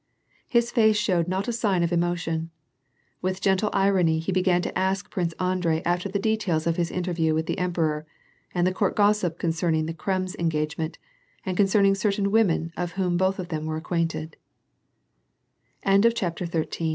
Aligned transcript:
His 0.47 0.71
face 0.71 0.97
showed 0.97 1.27
not 1.27 1.47
a 1.47 1.53
sign 1.53 1.83
of 1.83 1.91
emotion. 1.93 2.49
With 3.21 3.39
gentle 3.39 3.69
irony 3.71 4.17
he 4.17 4.31
began 4.31 4.63
to 4.63 4.75
ask 4.75 5.15
l*rince 5.15 5.35
Andrei 5.39 5.83
after 5.85 6.09
the 6.09 6.17
details 6.17 6.65
of 6.65 6.75
his 6.75 6.89
interview 6.89 7.35
with 7.35 7.45
the 7.45 7.57
enij)eror, 7.57 8.05
the 8.55 8.73
court 8.73 8.95
gossip 8.95 9.37
concerning 9.37 9.85
the 9.85 9.93
Kreuis 9.93 10.35
engagement, 10.39 10.97
and 11.45 11.55
concerning 11.55 11.93
certain 11.93 12.31
women 12.31 12.73
with 12.75 12.93
whom 12.93 13.15
both 13.15 13.37
of 13.37 13.49
them 13.49 13.67
wer 13.67 13.79